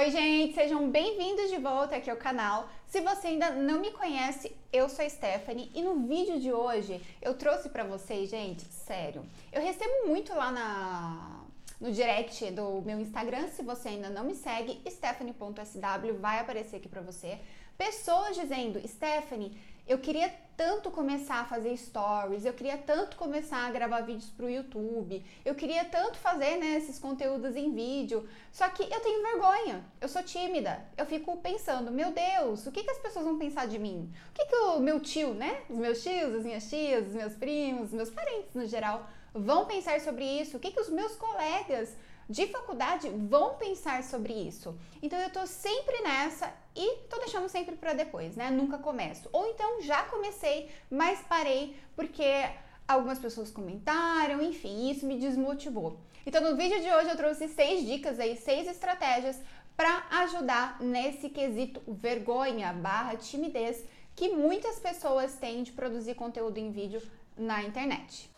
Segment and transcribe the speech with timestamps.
[0.00, 2.70] Oi, gente, sejam bem-vindos de volta aqui ao canal.
[2.86, 7.02] Se você ainda não me conhece, eu sou a Stephanie e no vídeo de hoje
[7.20, 11.40] eu trouxe para vocês, gente, sério, eu recebo muito lá na
[11.78, 16.88] no direct do meu Instagram, se você ainda não me segue, stephanie.sw vai aparecer aqui
[16.88, 17.38] para você.
[17.76, 19.54] Pessoas dizendo, Stephanie,
[19.90, 24.46] eu queria tanto começar a fazer stories, eu queria tanto começar a gravar vídeos para
[24.46, 29.20] o YouTube, eu queria tanto fazer né, esses conteúdos em vídeo, só que eu tenho
[29.20, 33.36] vergonha, eu sou tímida, eu fico pensando, meu Deus, o que, que as pessoas vão
[33.36, 34.08] pensar de mim?
[34.30, 37.34] O que, que o meu tio, né, os meus tios, as minhas tias, os meus
[37.34, 40.56] primos, os meus parentes no geral, vão pensar sobre isso?
[40.56, 41.96] O que, que os meus colegas
[42.30, 44.78] de faculdade vão pensar sobre isso.
[45.02, 48.50] Então eu tô sempre nessa e tô deixando sempre para depois, né?
[48.50, 49.28] Nunca começo.
[49.32, 52.48] Ou então já comecei, mas parei porque
[52.86, 55.98] algumas pessoas comentaram, enfim, isso me desmotivou.
[56.24, 59.36] Então no vídeo de hoje eu trouxe seis dicas aí, seis estratégias
[59.76, 66.70] para ajudar nesse quesito vergonha barra timidez que muitas pessoas têm de produzir conteúdo em
[66.70, 67.02] vídeo
[67.36, 68.30] na internet.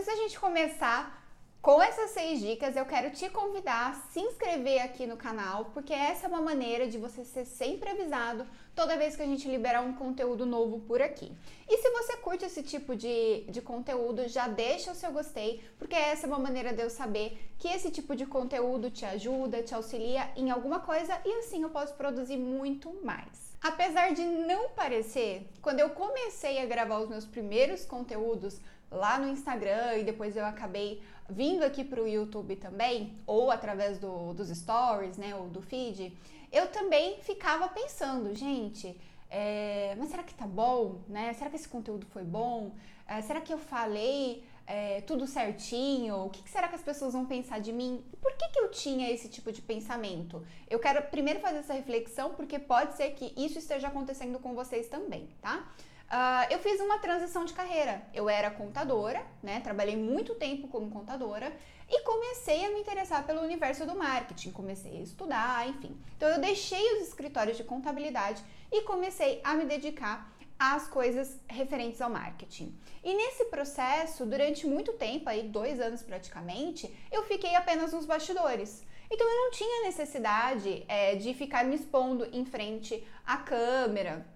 [0.00, 1.22] Gente começar
[1.60, 5.92] com essas seis dicas, eu quero te convidar a se inscrever aqui no canal, porque
[5.92, 9.80] essa é uma maneira de você ser sempre avisado toda vez que a gente liberar
[9.82, 11.30] um conteúdo novo por aqui.
[11.68, 15.94] E se você curte esse tipo de, de conteúdo, já deixa o seu gostei, porque
[15.94, 19.72] essa é uma maneira de eu saber que esse tipo de conteúdo te ajuda, te
[19.72, 23.52] auxilia em alguma coisa e assim eu posso produzir muito mais.
[23.62, 28.60] Apesar de não parecer, quando eu comecei a gravar os meus primeiros conteúdos,
[28.92, 33.98] lá no Instagram e depois eu acabei vindo aqui para o YouTube também, ou através
[33.98, 36.16] do, dos stories, né, ou do feed,
[36.50, 41.32] eu também ficava pensando, gente, é, mas será que tá bom, né?
[41.32, 42.72] Será que esse conteúdo foi bom?
[43.08, 46.26] É, será que eu falei é, tudo certinho?
[46.26, 48.04] O que, que, será que as pessoas vão pensar de mim?
[48.20, 50.44] Por que, que eu tinha esse tipo de pensamento?
[50.68, 54.86] Eu quero primeiro fazer essa reflexão porque pode ser que isso esteja acontecendo com vocês
[54.88, 55.66] também, tá?
[56.12, 58.02] Uh, eu fiz uma transição de carreira.
[58.12, 59.60] Eu era contadora, né?
[59.60, 61.50] Trabalhei muito tempo como contadora
[61.88, 64.50] e comecei a me interessar pelo universo do marketing.
[64.50, 65.98] Comecei a estudar, enfim.
[66.14, 72.02] Então eu deixei os escritórios de contabilidade e comecei a me dedicar às coisas referentes
[72.02, 72.78] ao marketing.
[73.02, 78.84] E nesse processo, durante muito tempo, aí dois anos praticamente, eu fiquei apenas nos bastidores.
[79.10, 84.26] Então eu não tinha necessidade é, de ficar me expondo em frente à câmera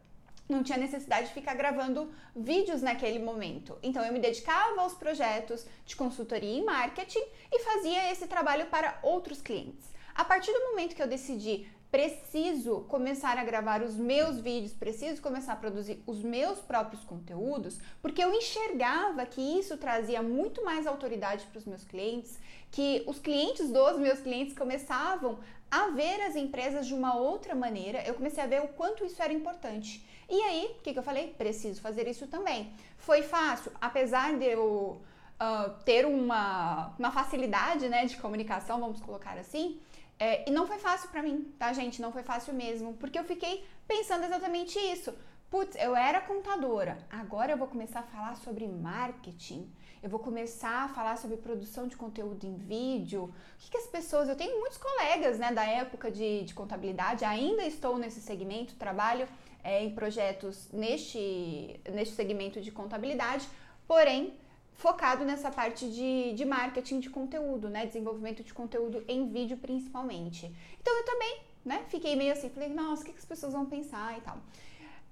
[0.48, 3.78] não tinha necessidade de ficar gravando vídeos naquele momento.
[3.82, 8.98] Então eu me dedicava aos projetos de consultoria em marketing e fazia esse trabalho para
[9.02, 9.94] outros clientes.
[10.14, 15.22] A partir do momento que eu decidi preciso começar a gravar os meus vídeos, preciso
[15.22, 20.86] começar a produzir os meus próprios conteúdos, porque eu enxergava que isso trazia muito mais
[20.86, 22.38] autoridade para os meus clientes,
[22.70, 25.38] que os clientes dos meus clientes começavam
[25.76, 29.22] a ver as empresas de uma outra maneira, eu comecei a ver o quanto isso
[29.22, 30.06] era importante.
[30.28, 31.34] E aí, o que, que eu falei?
[31.37, 32.72] Preciso fazer isso também.
[32.97, 35.00] Foi fácil, apesar de eu
[35.41, 39.81] uh, ter uma, uma facilidade né, de comunicação, vamos colocar assim,
[40.19, 42.00] é, e não foi fácil para mim, tá, gente?
[42.00, 45.14] Não foi fácil mesmo, porque eu fiquei pensando exatamente isso.
[45.50, 49.70] Putz, eu era contadora, agora eu vou começar a falar sobre marketing,
[50.02, 53.24] eu vou começar a falar sobre produção de conteúdo em vídeo.
[53.24, 54.28] O que, que as pessoas.
[54.28, 59.26] Eu tenho muitos colegas né, da época de, de contabilidade, ainda estou nesse segmento, trabalho
[59.64, 63.48] é, em projetos neste, neste segmento de contabilidade,
[63.86, 64.34] porém
[64.74, 67.86] focado nessa parte de, de marketing de conteúdo, né?
[67.86, 70.54] Desenvolvimento de conteúdo em vídeo principalmente.
[70.80, 71.84] Então eu também, né?
[71.88, 74.38] Fiquei meio assim, falei, nossa, o que, que as pessoas vão pensar e tal.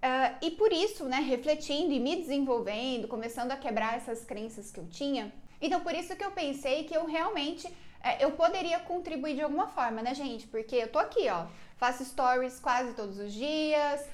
[0.04, 4.78] Uh, e por isso, né, refletindo e me desenvolvendo, começando a quebrar essas crenças que
[4.78, 5.32] eu tinha,
[5.62, 7.66] então por isso que eu pensei que eu realmente
[8.02, 10.46] é, eu poderia contribuir de alguma forma, né, gente?
[10.46, 11.46] Porque eu tô aqui, ó,
[11.78, 14.06] faço stories quase todos os dias,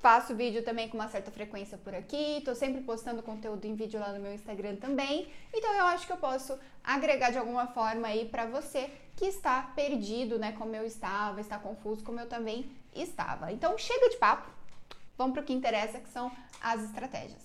[0.00, 4.00] Faço vídeo também com uma certa frequência por aqui, tô sempre postando conteúdo em vídeo
[4.00, 5.30] lá no meu Instagram também.
[5.52, 9.60] Então eu acho que eu posso agregar de alguma forma aí para você que está
[9.76, 13.52] perdido, né, como eu estava, está confuso como eu também estava.
[13.52, 14.59] Então chega de papo.
[15.20, 16.32] Vamos para o que interessa, que são
[16.62, 17.42] as estratégias.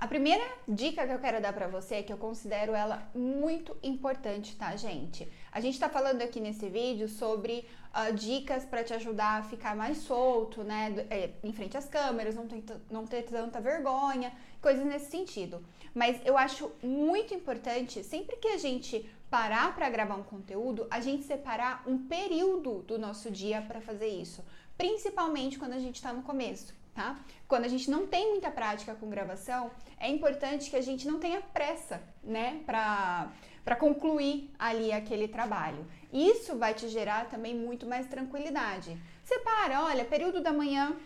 [0.00, 4.56] A primeira dica que eu quero dar para você que eu considero ela muito importante,
[4.56, 5.30] tá, gente?
[5.52, 7.64] A gente tá falando aqui nesse vídeo sobre
[7.94, 12.34] uh, dicas para te ajudar a ficar mais solto, né, é, em frente às câmeras,
[12.34, 15.64] não ter, não ter tanta vergonha, coisas nesse sentido.
[15.94, 20.98] Mas eu acho muito importante, sempre que a gente parar para gravar um conteúdo, a
[20.98, 24.44] gente separar um período do nosso dia para fazer isso,
[24.76, 26.81] principalmente quando a gente está no começo.
[26.94, 27.18] Tá?
[27.48, 31.18] Quando a gente não tem muita prática com gravação, é importante que a gente não
[31.18, 33.30] tenha pressa, né, para
[33.64, 35.86] para concluir ali aquele trabalho.
[36.12, 38.98] Isso vai te gerar também muito mais tranquilidade.
[39.22, 40.96] Separa, olha, período da manhã,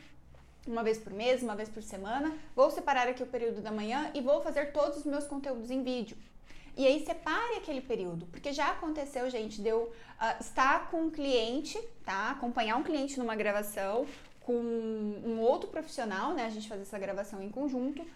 [0.67, 4.11] uma vez por mês, uma vez por semana, vou separar aqui o período da manhã
[4.15, 6.17] e vou fazer todos os meus conteúdos em vídeo.
[6.77, 11.11] E aí separe aquele período, porque já aconteceu, gente, de eu uh, estar com um
[11.11, 12.31] cliente, tá?
[12.31, 14.07] Acompanhar um cliente numa gravação
[14.47, 16.47] com um outro profissional, né?
[16.47, 18.07] A gente fazer essa gravação em conjunto.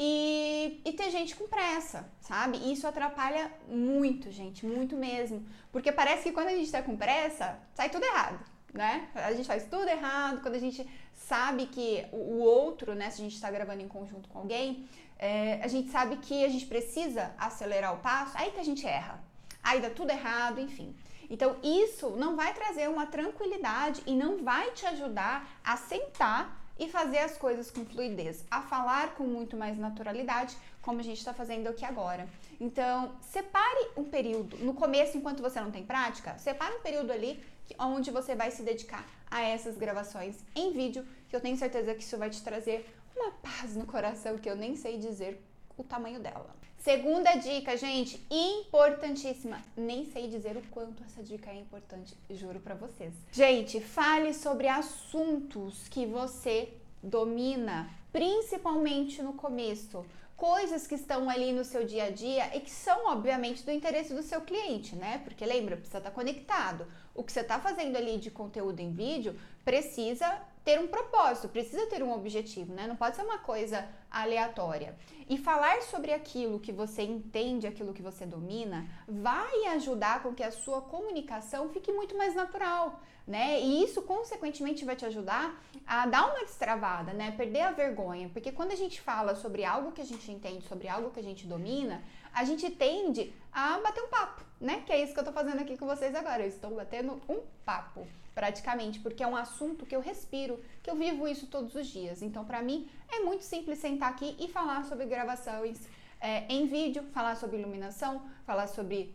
[0.00, 2.58] E, e ter gente com pressa, sabe?
[2.58, 5.46] E isso atrapalha muito, gente, muito mesmo.
[5.70, 8.40] Porque parece que quando a gente tá com pressa, sai tudo errado,
[8.72, 9.08] né?
[9.14, 13.24] A gente faz tudo errado, quando a gente sabe que o outro, né, se a
[13.24, 17.32] gente está gravando em conjunto com alguém, é, a gente sabe que a gente precisa
[17.38, 19.22] acelerar o passo, aí que a gente erra.
[19.62, 20.92] Aí dá tudo errado, enfim.
[21.30, 26.88] Então, isso não vai trazer uma tranquilidade e não vai te ajudar a sentar e
[26.88, 31.32] fazer as coisas com fluidez, a falar com muito mais naturalidade, como a gente está
[31.32, 32.28] fazendo aqui agora.
[32.60, 37.42] Então, separe um período, no começo, enquanto você não tem prática, separe um período ali
[37.78, 42.02] onde você vai se dedicar a essas gravações em vídeo, que eu tenho certeza que
[42.02, 42.86] isso vai te trazer
[43.16, 45.40] uma paz no coração que eu nem sei dizer
[45.76, 46.54] o tamanho dela.
[46.84, 49.58] Segunda dica, gente, importantíssima.
[49.74, 53.14] Nem sei dizer o quanto essa dica é importante, juro para vocês.
[53.32, 60.04] Gente, fale sobre assuntos que você domina, principalmente no começo.
[60.36, 64.12] Coisas que estão ali no seu dia a dia e que são, obviamente, do interesse
[64.12, 65.22] do seu cliente, né?
[65.24, 66.86] Porque lembra, precisa estar conectado.
[67.14, 69.34] O que você está fazendo ali de conteúdo em vídeo
[69.64, 72.86] precisa ter um propósito, precisa ter um objetivo, né?
[72.86, 74.96] Não pode ser uma coisa aleatória.
[75.28, 80.42] E falar sobre aquilo que você entende, aquilo que você domina, vai ajudar com que
[80.42, 83.60] a sua comunicação fique muito mais natural, né?
[83.60, 87.32] E isso, consequentemente, vai te ajudar a dar uma destravada, né?
[87.32, 88.30] Perder a vergonha.
[88.30, 91.22] Porque quando a gente fala sobre algo que a gente entende, sobre algo que a
[91.22, 92.02] gente domina,
[92.32, 94.82] a gente tende a bater um papo, né?
[94.86, 96.42] Que é isso que eu tô fazendo aqui com vocês agora.
[96.42, 100.96] Eu estou batendo um papo praticamente, porque é um assunto que eu respiro, que eu
[100.96, 102.20] vivo isso todos os dias.
[102.20, 105.78] Então, para mim, é muito simples sentar aqui e falar sobre gravações
[106.20, 109.14] é, em vídeo, falar sobre iluminação, falar sobre,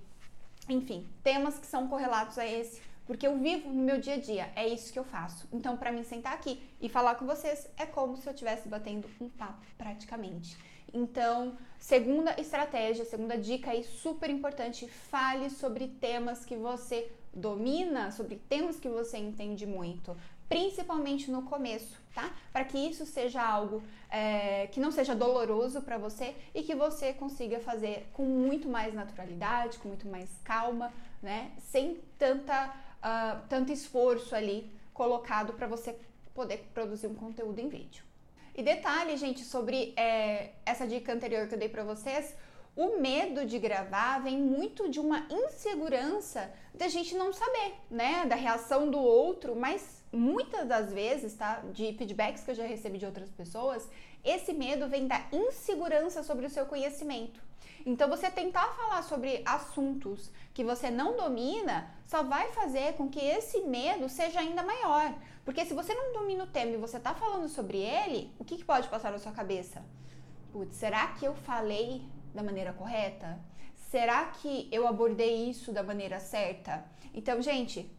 [0.70, 4.52] enfim, temas que são correlatos a esse, porque eu vivo no meu dia a dia,
[4.56, 5.48] é isso que eu faço.
[5.52, 9.10] Então, para mim sentar aqui e falar com vocês é como se eu estivesse batendo
[9.20, 10.56] um papo praticamente.
[10.94, 18.36] Então, segunda estratégia, segunda dica aí super importante, fale sobre temas que você domina, sobre
[18.36, 20.16] temas que você entende muito,
[20.48, 22.34] principalmente no começo, tá?
[22.52, 27.14] Para que isso seja algo é, que não seja doloroso para você e que você
[27.14, 30.92] consiga fazer com muito mais naturalidade, com muito mais calma,
[31.22, 31.52] né?
[31.60, 35.96] Sem tanta, uh, tanto esforço ali colocado para você
[36.34, 38.04] poder produzir um conteúdo em vídeo.
[38.56, 42.36] E detalhe, gente, sobre é, essa dica anterior que eu dei para vocês,
[42.80, 48.36] o medo de gravar vem muito de uma insegurança da gente não saber, né, da
[48.36, 53.06] reação do outro, mas muitas das vezes, tá, de feedbacks que eu já recebi de
[53.06, 53.86] outras pessoas,
[54.24, 57.42] esse medo vem da insegurança sobre o seu conhecimento.
[57.86, 63.20] Então, você tentar falar sobre assuntos que você não domina só vai fazer com que
[63.20, 65.14] esse medo seja ainda maior.
[65.44, 68.56] Porque se você não domina o tema e você está falando sobre ele, o que,
[68.56, 69.84] que pode passar na sua cabeça?
[70.54, 72.04] Putz, será que eu falei
[72.34, 73.40] da maneira correta?
[73.90, 76.86] Será que eu abordei isso da maneira certa?
[77.14, 77.90] Então, gente,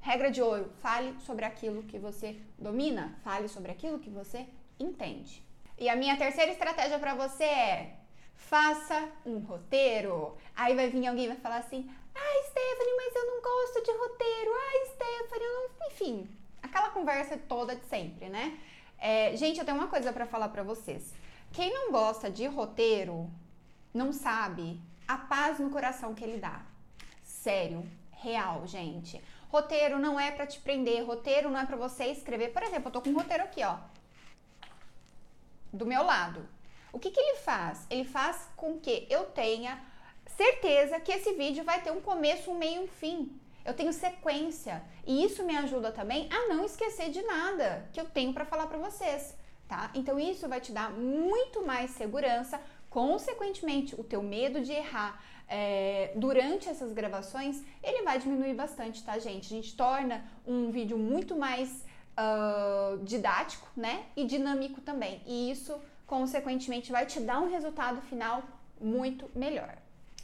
[0.00, 4.46] regra de ouro: fale sobre aquilo que você domina, fale sobre aquilo que você
[4.78, 5.42] entende.
[5.78, 7.98] E a minha terceira estratégia para você é
[8.38, 10.36] faça um roteiro.
[10.54, 13.90] Aí vai vir alguém e vai falar assim: ah, Stephanie, mas eu não gosto de
[13.90, 14.50] roteiro.
[14.54, 15.68] Ah, Stephanie, eu não.
[15.88, 16.28] Enfim,
[16.62, 18.58] aquela conversa toda de sempre, né?
[18.98, 21.14] É, gente, eu tenho uma coisa para falar para vocês.
[21.52, 23.30] Quem não gosta de roteiro
[23.92, 26.62] não sabe a paz no coração que ele dá.
[27.22, 29.22] Sério, real, gente.
[29.48, 32.52] Roteiro não é para te prender, roteiro não é para você escrever.
[32.52, 33.78] Por exemplo, eu tô com um roteiro aqui, ó.
[35.72, 36.46] Do meu lado.
[36.92, 37.86] O que, que ele faz?
[37.88, 39.82] Ele faz com que eu tenha
[40.36, 43.40] certeza que esse vídeo vai ter um começo, um meio e um fim.
[43.64, 44.82] Eu tenho sequência.
[45.06, 48.66] E isso me ajuda também a não esquecer de nada que eu tenho para falar
[48.66, 49.34] para vocês,
[49.66, 49.90] tá?
[49.94, 56.12] Então isso vai te dar muito mais segurança, consequentemente, o teu medo de errar é,
[56.14, 59.46] durante essas gravações, ele vai diminuir bastante, tá, gente?
[59.46, 61.84] A gente torna um vídeo muito mais
[62.18, 64.04] uh, didático, né?
[64.16, 65.22] E dinâmico também.
[65.26, 68.42] E isso consequentemente vai te dar um resultado final
[68.80, 69.76] muito melhor.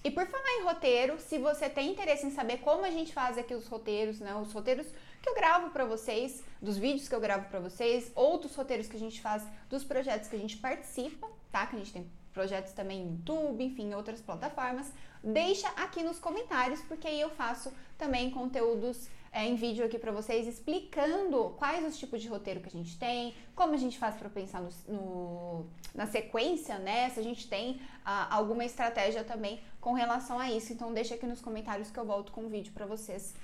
[0.03, 3.39] E por falar em roteiro, se você tem interesse em saber como a gente faz
[3.39, 4.87] aqui os roteiros, né, os roteiros
[5.23, 8.87] que eu gravo para vocês, dos vídeos que eu gravo para vocês, ou dos roteiros
[8.87, 11.67] que a gente faz dos projetos que a gente participa, tá?
[11.67, 16.83] Que a gente tem projetos também no YouTube, enfim, outras plataformas, deixa aqui nos comentários,
[16.83, 21.99] porque aí eu faço também conteúdos é, em vídeo aqui para vocês explicando quais os
[21.99, 25.67] tipos de roteiro que a gente tem, como a gente faz para pensar no, no,
[25.95, 27.11] na sequência, né?
[27.11, 30.73] Se a gente tem ah, alguma estratégia também com relação a isso.
[30.73, 33.35] Então deixa aqui nos comentários que eu volto com um vídeo para vocês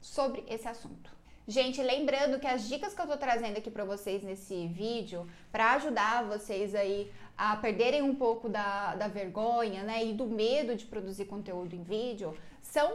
[0.00, 1.19] sobre esse assunto.
[1.50, 5.72] Gente, lembrando que as dicas que eu tô trazendo aqui para vocês nesse vídeo, para
[5.72, 10.86] ajudar vocês aí a perderem um pouco da, da vergonha, né, e do medo de
[10.86, 12.88] produzir conteúdo em vídeo, são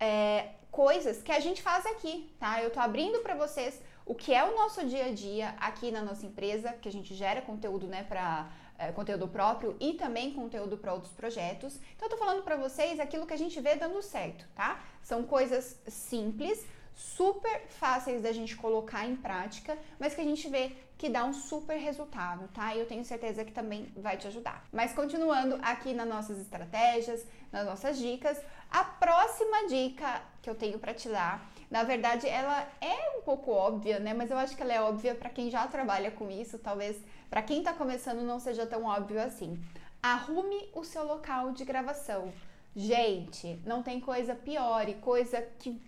[0.00, 2.60] é, coisas que a gente faz aqui, tá?
[2.60, 6.02] Eu tô abrindo para vocês o que é o nosso dia a dia aqui na
[6.02, 10.76] nossa empresa, que a gente gera conteúdo, né, para é, conteúdo próprio e também conteúdo
[10.76, 11.78] para outros projetos.
[11.94, 14.82] Então eu tô falando para vocês aquilo que a gente vê dando certo, tá?
[15.00, 16.66] São coisas simples,
[17.00, 21.32] super fáceis da gente colocar em prática, mas que a gente vê que dá um
[21.32, 22.74] super resultado, tá?
[22.74, 24.66] E eu tenho certeza que também vai te ajudar.
[24.70, 28.38] Mas continuando aqui nas nossas estratégias, nas nossas dicas,
[28.70, 33.50] a próxima dica que eu tenho para te dar, na verdade, ela é um pouco
[33.50, 34.12] óbvia, né?
[34.12, 37.40] Mas eu acho que ela é óbvia para quem já trabalha com isso, talvez para
[37.40, 39.58] quem tá começando não seja tão óbvio assim.
[40.02, 42.30] Arrume o seu local de gravação.
[42.76, 45.80] Gente, não tem coisa pior e coisa que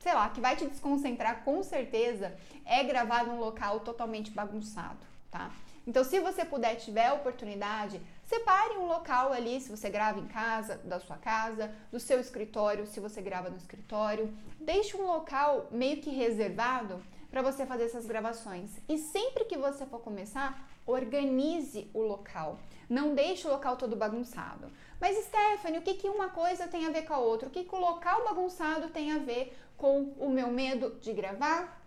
[0.00, 5.50] sei lá, que vai te desconcentrar com certeza é gravar num local totalmente bagunçado, tá?
[5.86, 10.26] Então, se você puder, tiver a oportunidade, separe um local ali, se você grava em
[10.26, 15.68] casa, da sua casa, do seu escritório, se você grava no escritório, deixe um local
[15.70, 18.70] meio que reservado para você fazer essas gravações.
[18.88, 22.58] E sempre que você for começar, organize o local.
[22.90, 24.68] Não deixe o local todo bagunçado.
[25.00, 27.46] Mas, Stephanie, o que, que uma coisa tem a ver com a outra?
[27.46, 31.80] O que, que o local bagunçado tem a ver com o meu medo de gravar?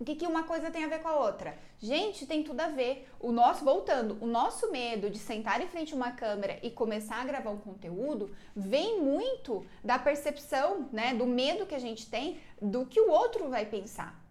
[0.00, 1.56] O que, que uma coisa tem a ver com a outra?
[1.78, 3.06] Gente, tem tudo a ver.
[3.20, 7.20] O nosso, voltando, o nosso medo de sentar em frente a uma câmera e começar
[7.20, 12.40] a gravar um conteúdo vem muito da percepção, né, do medo que a gente tem
[12.60, 14.21] do que o outro vai pensar.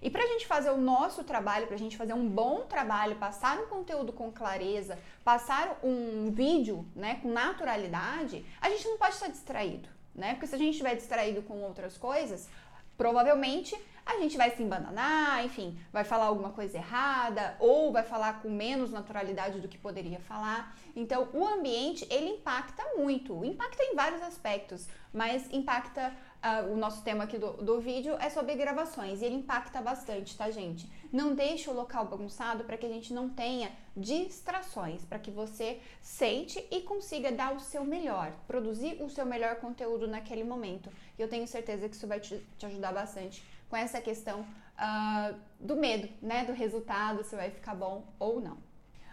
[0.00, 3.16] E para a gente fazer o nosso trabalho, para a gente fazer um bom trabalho,
[3.16, 9.14] passar um conteúdo com clareza, passar um vídeo né, com naturalidade, a gente não pode
[9.14, 10.34] estar distraído, né?
[10.34, 12.48] Porque se a gente estiver distraído com outras coisas,
[12.96, 13.76] provavelmente
[14.08, 18.48] a gente vai se embananar, enfim, vai falar alguma coisa errada ou vai falar com
[18.48, 20.74] menos naturalidade do que poderia falar.
[20.96, 27.02] Então, o ambiente ele impacta muito, impacta em vários aspectos, mas impacta Uh, o nosso
[27.02, 30.88] tema aqui do, do vídeo é sobre gravações e ele impacta bastante, tá, gente?
[31.12, 35.80] Não deixe o local bagunçado para que a gente não tenha distrações, para que você
[36.00, 40.92] sente e consiga dar o seu melhor, produzir o seu melhor conteúdo naquele momento.
[41.18, 45.34] E eu tenho certeza que isso vai te, te ajudar bastante com essa questão uh,
[45.58, 46.44] do medo, né?
[46.44, 48.58] Do resultado, se vai ficar bom ou não.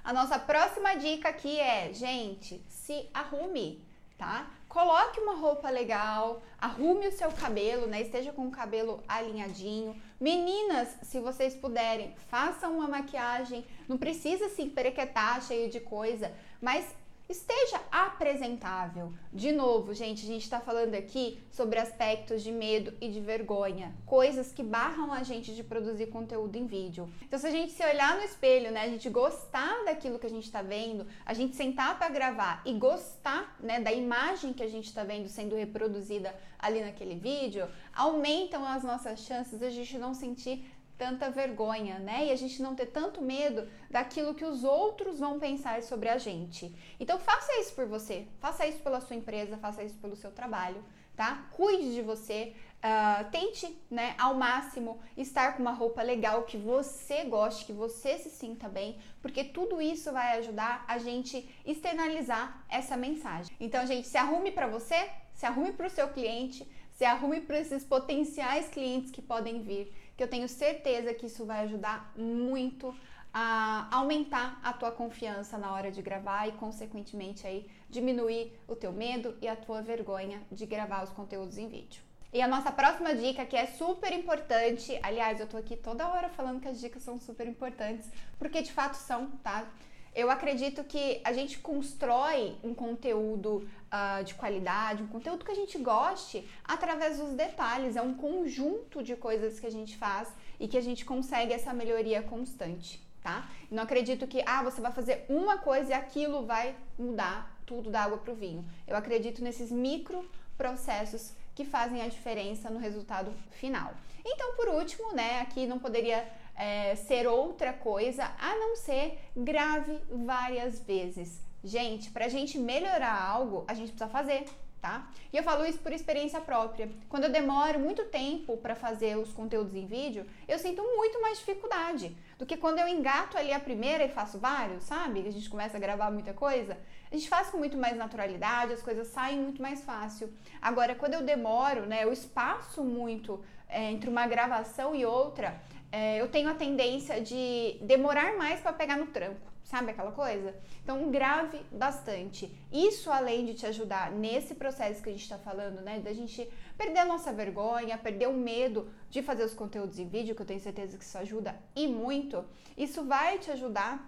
[0.03, 3.84] A nossa próxima dica aqui é, gente, se arrume
[4.17, 4.48] tá?
[4.67, 8.01] Coloque uma roupa legal, arrume o seu cabelo, né?
[8.01, 9.95] Esteja com o cabelo alinhadinho.
[10.19, 13.65] Meninas, se vocês puderem, façam uma maquiagem.
[13.88, 16.86] Não precisa se perequetar cheio de coisa, mas
[17.27, 19.12] esteja apresentável.
[19.34, 23.96] De novo, gente, a gente está falando aqui sobre aspectos de medo e de vergonha,
[24.05, 27.10] coisas que barram a gente de produzir conteúdo em vídeo.
[27.22, 30.29] Então, se a gente se olhar no espelho, né, a gente gostar daquilo que a
[30.29, 34.67] gente está vendo, a gente sentar para gravar e gostar, né, da imagem que a
[34.67, 39.98] gente está vendo sendo reproduzida ali naquele vídeo, aumentam as nossas chances de a gente
[39.98, 40.65] não sentir
[40.98, 42.25] tanta vergonha, né?
[42.25, 46.18] E a gente não ter tanto medo daquilo que os outros vão pensar sobre a
[46.18, 46.74] gente.
[47.00, 50.84] Então faça isso por você, faça isso pela sua empresa, faça isso pelo seu trabalho,
[51.16, 51.48] tá?
[51.52, 57.24] Cuide de você, uh, tente, né, ao máximo estar com uma roupa legal que você
[57.25, 62.96] goste, que você se sinta bem, porque tudo isso vai ajudar a gente externalizar essa
[62.96, 63.56] mensagem.
[63.60, 67.60] Então, gente, se arrume para você, se arrume para o seu cliente, se arrume para
[67.60, 72.95] esses potenciais clientes que podem vir que eu tenho certeza que isso vai ajudar muito
[73.34, 78.93] a aumentar a tua confiança na hora de gravar e consequentemente aí diminuir o teu
[78.93, 82.01] medo e a tua vergonha de gravar os conteúdos em vídeo.
[82.31, 86.29] E a nossa próxima dica, que é super importante, aliás, eu tô aqui toda hora
[86.29, 89.67] falando que as dicas são super importantes, porque de fato são, tá?
[90.15, 95.55] Eu acredito que a gente constrói um conteúdo uh, de qualidade, um conteúdo que a
[95.55, 97.98] gente goste através dos detalhes.
[97.98, 101.74] É um conjunto de coisas que a gente faz e que a gente consegue essa
[101.74, 103.50] melhoria constante, tá?
[103.69, 108.03] Não acredito que ah, você vai fazer uma coisa e aquilo vai mudar tudo da
[108.03, 108.63] água para o vinho.
[108.88, 110.25] Eu acredito nesses micro
[110.57, 113.93] processos que fazem a diferença no resultado final.
[114.24, 116.25] Então, por último, né, aqui não poderia
[116.56, 121.42] é, ser outra coisa a não ser grave várias vezes.
[121.64, 124.46] Gente, para a gente melhorar algo, a gente precisa fazer
[124.86, 125.10] tá?
[125.34, 126.88] E eu falo isso por experiência própria.
[127.10, 131.40] Quando eu demoro muito tempo para fazer os conteúdos em vídeo, eu sinto muito mais
[131.40, 135.28] dificuldade do que quando eu engato ali a primeira e faço vários, sabe?
[135.28, 136.78] A gente começa a gravar muita coisa.
[137.12, 140.32] A gente faz com muito mais naturalidade, as coisas saem muito mais fácil.
[140.62, 145.60] Agora, quando eu demoro, né, eu espaço muito é, entre uma gravação e outra,
[145.96, 149.50] é, eu tenho a tendência de demorar mais para pegar no tranco.
[149.64, 150.54] Sabe aquela coisa?
[150.84, 152.54] Então, grave bastante.
[152.70, 156.02] Isso, além de te ajudar nesse processo que a gente está falando, né?
[156.02, 160.36] Da gente perder a nossa vergonha, perder o medo de fazer os conteúdos em vídeo,
[160.36, 162.44] que eu tenho certeza que isso ajuda e muito.
[162.78, 164.06] Isso vai te ajudar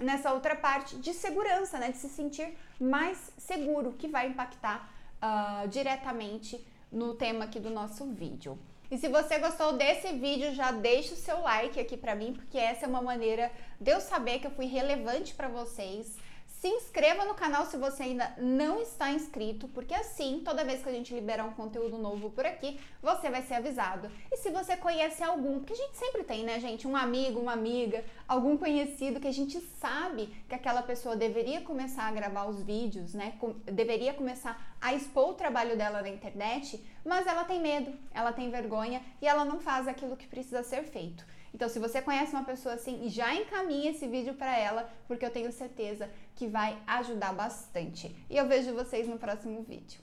[0.00, 1.92] nessa outra parte de segurança, né?
[1.92, 6.60] De se sentir mais seguro, que vai impactar uh, diretamente
[6.90, 8.58] no tema aqui do nosso vídeo.
[8.92, 12.58] E se você gostou desse vídeo, já deixa o seu like aqui pra mim, porque
[12.58, 16.14] essa é uma maneira de eu saber que eu fui relevante para vocês.
[16.62, 20.88] Se inscreva no canal se você ainda não está inscrito, porque assim, toda vez que
[20.88, 24.08] a gente liberar um conteúdo novo por aqui, você vai ser avisado.
[24.30, 27.54] E se você conhece algum, porque a gente sempre tem, né, gente, um amigo, uma
[27.54, 32.62] amiga, algum conhecido que a gente sabe que aquela pessoa deveria começar a gravar os
[32.62, 37.92] vídeos, né, deveria começar a expor o trabalho dela na internet, mas ela tem medo,
[38.14, 41.26] ela tem vergonha e ela não faz aquilo que precisa ser feito.
[41.54, 45.30] Então, se você conhece uma pessoa assim, já encaminhe esse vídeo para ela, porque eu
[45.30, 48.14] tenho certeza que vai ajudar bastante.
[48.30, 50.00] E eu vejo vocês no próximo vídeo.